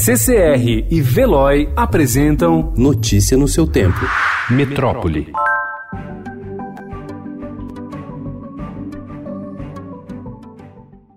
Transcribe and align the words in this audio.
CCR 0.00 0.86
e 0.88 1.00
Veloy 1.02 1.68
apresentam 1.76 2.72
Notícia 2.76 3.36
no 3.36 3.48
seu 3.48 3.66
tempo. 3.66 3.98
Metrópole. 4.48 5.32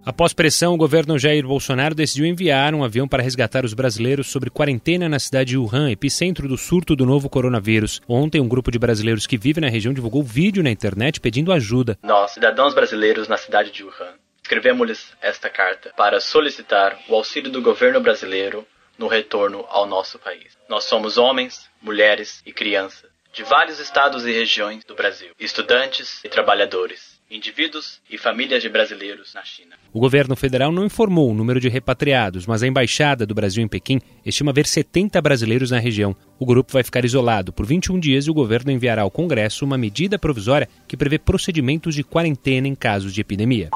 Após 0.04 0.34
pressão, 0.34 0.74
o 0.74 0.78
governo 0.78 1.20
Jair 1.20 1.46
Bolsonaro 1.46 1.94
decidiu 1.94 2.26
enviar 2.26 2.74
um 2.74 2.84
avião 2.84 3.08
para 3.08 3.22
resgatar 3.22 3.64
os 3.64 3.76
brasileiros 3.76 4.32
sobre 4.32 4.50
quarentena 4.50 5.08
na 5.08 5.20
cidade 5.20 5.52
de 5.52 5.58
Wuhan, 5.60 5.92
epicentro 5.92 6.48
do 6.48 6.58
surto 6.58 6.96
do 6.96 7.06
novo 7.06 7.30
coronavírus. 7.30 8.02
Ontem, 8.10 8.42
um 8.42 8.48
grupo 8.48 8.72
de 8.72 8.80
brasileiros 8.80 9.28
que 9.28 9.38
vive 9.38 9.62
na 9.62 9.70
região 9.70 9.94
divulgou 9.94 10.24
vídeo 10.24 10.64
na 10.64 10.72
internet 10.72 11.22
pedindo 11.22 11.54
ajuda. 11.54 12.00
Nós, 12.02 12.32
cidadãos 12.32 12.74
brasileiros 12.74 13.28
na 13.28 13.38
cidade 13.38 13.72
de 13.72 13.84
Wuhan, 13.84 14.16
escrevemos-lhes 14.44 15.14
esta 15.22 15.50
carta 15.50 15.94
para 15.96 16.20
solicitar 16.20 16.98
o 17.08 17.16
auxílio 17.16 17.52
do 17.52 17.62
governo 17.62 18.02
brasileiro 18.02 18.66
no 19.02 19.08
retorno 19.08 19.66
ao 19.68 19.88
nosso 19.88 20.20
país. 20.20 20.56
Nós 20.70 20.84
somos 20.84 21.18
homens, 21.18 21.68
mulheres 21.82 22.44
e 22.46 22.54
crianças 22.54 23.10
de 23.34 23.44
vários 23.44 23.80
estados 23.80 24.26
e 24.28 24.32
regiões 24.32 24.84
do 24.84 24.94
Brasil, 24.94 25.32
estudantes 25.40 26.24
e 26.24 26.30
trabalhadores 26.30 27.20
indivíduos 27.32 28.02
e 28.10 28.18
famílias 28.18 28.62
de 28.62 28.68
brasileiros 28.68 29.34
na 29.34 29.42
China. 29.42 29.76
O 29.94 30.00
governo 30.02 30.36
federal 30.36 30.70
não 30.70 30.86
informou 30.86 31.32
o 31.32 31.34
número 31.34 31.62
de 31.62 31.70
repatriados, 31.70 32.46
mas 32.46 32.62
a 32.62 32.68
embaixada 32.68 33.26
do 33.26 33.34
Brasil 33.34 33.64
em 33.64 33.70
Pequim 33.70 34.02
estima 34.26 34.52
ver 34.52 34.68
70 34.68 35.20
brasileiros 35.22 35.72
na 35.72 35.80
região. 35.80 36.14
O 36.38 36.46
grupo 36.46 36.74
vai 36.74 36.84
ficar 36.84 37.06
isolado 37.06 37.54
por 37.54 37.66
21 37.66 38.00
dias 38.02 38.26
e 38.26 38.30
o 38.30 38.34
governo 38.34 38.70
enviará 38.70 39.04
ao 39.04 39.10
Congresso 39.10 39.64
uma 39.64 39.78
medida 39.78 40.20
provisória 40.20 40.68
que 40.88 40.98
prevê 40.98 41.18
procedimentos 41.18 41.96
de 41.96 42.04
quarentena 42.04 42.68
em 42.68 42.76
casos 42.76 43.14
de 43.14 43.22
epidemia. 43.22 43.70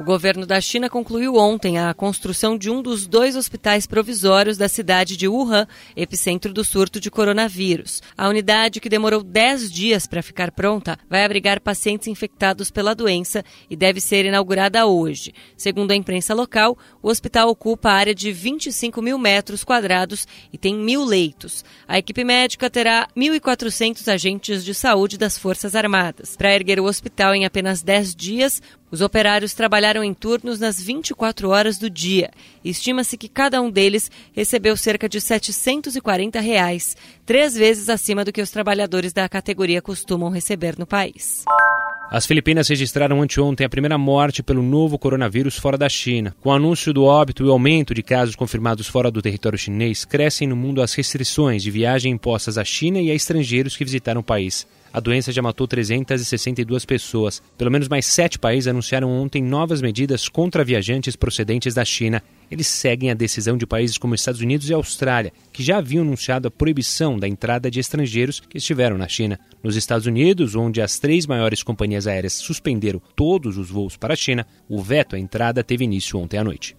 O 0.00 0.02
governo 0.02 0.46
da 0.46 0.58
China 0.62 0.88
concluiu 0.88 1.36
ontem 1.36 1.78
a 1.78 1.92
construção 1.92 2.56
de 2.56 2.70
um 2.70 2.80
dos 2.80 3.06
dois 3.06 3.36
hospitais 3.36 3.86
provisórios 3.86 4.56
da 4.56 4.66
cidade 4.66 5.14
de 5.14 5.28
Wuhan, 5.28 5.66
epicentro 5.94 6.54
do 6.54 6.64
surto 6.64 6.98
de 6.98 7.10
coronavírus. 7.10 8.00
A 8.16 8.26
unidade, 8.26 8.80
que 8.80 8.88
demorou 8.88 9.22
10 9.22 9.70
dias 9.70 10.06
para 10.06 10.22
ficar 10.22 10.52
pronta, 10.52 10.98
vai 11.06 11.22
abrigar 11.22 11.60
pacientes 11.60 12.08
infectados 12.08 12.70
pela 12.70 12.94
doença 12.94 13.44
e 13.68 13.76
deve 13.76 14.00
ser 14.00 14.24
inaugurada 14.24 14.86
hoje. 14.86 15.34
Segundo 15.54 15.90
a 15.90 15.96
imprensa 15.96 16.32
local, 16.32 16.78
o 17.02 17.10
hospital 17.10 17.50
ocupa 17.50 17.90
área 17.90 18.14
de 18.14 18.32
25 18.32 19.02
mil 19.02 19.18
metros 19.18 19.64
quadrados 19.64 20.26
e 20.50 20.56
tem 20.56 20.74
mil 20.74 21.04
leitos. 21.04 21.62
A 21.86 21.98
equipe 21.98 22.24
médica 22.24 22.70
terá 22.70 23.06
1.400 23.14 24.10
agentes 24.10 24.64
de 24.64 24.72
saúde 24.72 25.18
das 25.18 25.36
Forças 25.36 25.74
Armadas. 25.76 26.36
Para 26.38 26.54
erguer 26.54 26.80
o 26.80 26.86
hospital 26.86 27.34
em 27.34 27.44
apenas 27.44 27.82
10 27.82 28.14
dias, 28.16 28.62
os 28.90 29.00
operários 29.00 29.54
trabalharam 29.54 30.02
em 30.02 30.12
turnos 30.12 30.58
nas 30.58 30.80
24 30.80 31.48
horas 31.48 31.78
do 31.78 31.88
dia. 31.88 32.30
Estima-se 32.64 33.16
que 33.16 33.28
cada 33.28 33.60
um 33.60 33.70
deles 33.70 34.10
recebeu 34.32 34.76
cerca 34.76 35.08
de 35.08 35.20
740 35.20 36.40
reais, 36.40 36.96
três 37.24 37.54
vezes 37.54 37.88
acima 37.88 38.24
do 38.24 38.32
que 38.32 38.42
os 38.42 38.50
trabalhadores 38.50 39.12
da 39.12 39.28
categoria 39.28 39.80
costumam 39.80 40.30
receber 40.30 40.78
no 40.78 40.86
país. 40.86 41.44
As 42.10 42.26
Filipinas 42.26 42.68
registraram 42.68 43.22
anteontem 43.22 43.64
a 43.64 43.70
primeira 43.70 43.96
morte 43.96 44.42
pelo 44.42 44.62
novo 44.62 44.98
coronavírus 44.98 45.56
fora 45.56 45.78
da 45.78 45.88
China. 45.88 46.34
Com 46.40 46.48
o 46.48 46.52
anúncio 46.52 46.92
do 46.92 47.04
óbito 47.04 47.44
e 47.44 47.46
o 47.46 47.52
aumento 47.52 47.94
de 47.94 48.02
casos 48.02 48.34
confirmados 48.34 48.88
fora 48.88 49.12
do 49.12 49.22
território 49.22 49.56
chinês, 49.56 50.04
crescem 50.04 50.48
no 50.48 50.56
mundo 50.56 50.82
as 50.82 50.92
restrições 50.92 51.62
de 51.62 51.70
viagem 51.70 52.12
impostas 52.12 52.58
à 52.58 52.64
China 52.64 53.00
e 53.00 53.12
a 53.12 53.14
estrangeiros 53.14 53.76
que 53.76 53.84
visitaram 53.84 54.22
o 54.22 54.24
país. 54.24 54.66
A 54.92 54.98
doença 54.98 55.30
já 55.30 55.40
matou 55.40 55.68
362 55.68 56.84
pessoas. 56.84 57.40
Pelo 57.56 57.70
menos 57.70 57.86
mais 57.86 58.06
sete 58.06 58.38
países 58.38 58.66
anunciaram 58.66 59.08
ontem 59.08 59.40
novas 59.40 59.80
medidas 59.80 60.28
contra 60.28 60.64
viajantes 60.64 61.14
procedentes 61.14 61.74
da 61.74 61.84
China. 61.84 62.20
Eles 62.50 62.66
seguem 62.66 63.10
a 63.10 63.14
decisão 63.14 63.56
de 63.56 63.66
países 63.66 63.96
como 63.96 64.16
Estados 64.16 64.40
Unidos 64.40 64.68
e 64.68 64.74
Austrália, 64.74 65.32
que 65.52 65.62
já 65.62 65.78
haviam 65.78 66.02
anunciado 66.02 66.48
a 66.48 66.50
proibição 66.50 67.16
da 67.16 67.28
entrada 67.28 67.70
de 67.70 67.78
estrangeiros 67.78 68.40
que 68.40 68.58
estiveram 68.58 68.98
na 68.98 69.06
China. 69.06 69.38
Nos 69.62 69.76
Estados 69.76 70.06
Unidos, 70.06 70.56
onde 70.56 70.82
as 70.82 70.98
três 70.98 71.24
maiores 71.24 71.62
companhias 71.62 72.08
aéreas 72.08 72.32
suspenderam 72.32 73.00
todos 73.14 73.56
os 73.56 73.70
voos 73.70 73.96
para 73.96 74.14
a 74.14 74.16
China, 74.16 74.44
o 74.68 74.82
veto 74.82 75.14
à 75.14 75.18
entrada 75.18 75.62
teve 75.62 75.84
início 75.84 76.18
ontem 76.18 76.38
à 76.38 76.42
noite. 76.42 76.76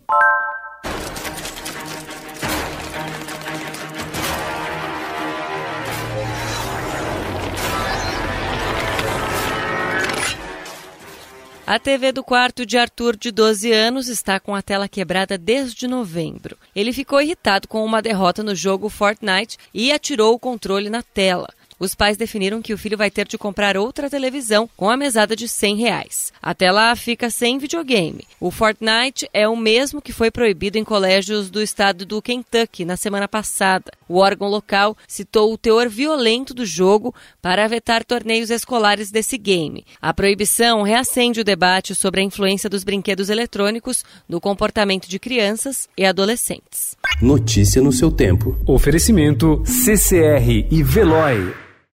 A 11.71 11.79
TV 11.79 12.11
do 12.11 12.21
quarto 12.21 12.65
de 12.65 12.77
Arthur, 12.77 13.15
de 13.15 13.31
12 13.31 13.71
anos, 13.71 14.09
está 14.09 14.41
com 14.41 14.53
a 14.53 14.61
tela 14.61 14.89
quebrada 14.89 15.37
desde 15.37 15.87
novembro. 15.87 16.57
Ele 16.75 16.91
ficou 16.91 17.21
irritado 17.21 17.65
com 17.65 17.85
uma 17.85 18.01
derrota 18.01 18.43
no 18.43 18.53
jogo 18.53 18.89
Fortnite 18.89 19.57
e 19.73 19.89
atirou 19.89 20.33
o 20.33 20.37
controle 20.37 20.89
na 20.89 21.01
tela 21.01 21.47
os 21.81 21.95
pais 21.95 22.15
definiram 22.15 22.61
que 22.61 22.75
o 22.75 22.77
filho 22.77 22.95
vai 22.95 23.09
ter 23.09 23.27
de 23.27 23.39
comprar 23.39 23.75
outra 23.75 24.07
televisão 24.07 24.69
com 24.77 24.87
a 24.87 24.95
mesada 24.95 25.35
de 25.35 25.47
100 25.47 25.77
reais. 25.77 26.31
Até 26.39 26.71
lá 26.71 26.95
fica 26.95 27.31
sem 27.31 27.57
videogame. 27.57 28.27
O 28.39 28.51
Fortnite 28.51 29.27
é 29.33 29.47
o 29.47 29.57
mesmo 29.57 29.99
que 29.99 30.13
foi 30.13 30.29
proibido 30.29 30.77
em 30.77 30.83
colégios 30.83 31.49
do 31.49 31.59
estado 31.59 32.05
do 32.05 32.21
Kentucky 32.21 32.85
na 32.85 32.95
semana 32.95 33.27
passada. 33.27 33.91
O 34.07 34.19
órgão 34.19 34.47
local 34.47 34.95
citou 35.07 35.51
o 35.51 35.57
teor 35.57 35.89
violento 35.89 36.53
do 36.53 36.67
jogo 36.67 37.15
para 37.41 37.67
vetar 37.67 38.05
torneios 38.05 38.51
escolares 38.51 39.09
desse 39.09 39.35
game. 39.35 39.83
A 39.99 40.13
proibição 40.13 40.83
reacende 40.83 41.41
o 41.41 41.43
debate 41.43 41.95
sobre 41.95 42.21
a 42.21 42.23
influência 42.23 42.69
dos 42.69 42.83
brinquedos 42.83 43.27
eletrônicos 43.27 44.05
no 44.29 44.39
comportamento 44.39 45.09
de 45.09 45.17
crianças 45.17 45.89
e 45.97 46.05
adolescentes. 46.05 46.95
Notícia 47.19 47.81
no 47.81 47.91
seu 47.91 48.11
tempo. 48.11 48.55
Oferecimento 48.67 49.63
CCR 49.65 50.67
e 50.69 50.83
Veloy. 50.83 51.60